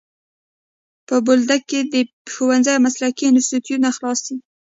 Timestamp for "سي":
4.25-4.35